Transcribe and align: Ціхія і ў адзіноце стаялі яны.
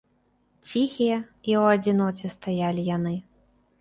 Ціхія 0.69 1.17
і 1.19 1.51
ў 1.61 1.75
адзіноце 1.75 2.27
стаялі 2.37 2.87
яны. 2.89 3.15